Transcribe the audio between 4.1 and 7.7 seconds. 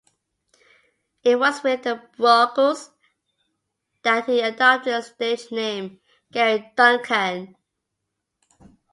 he adopted the stage name Gary Duncan.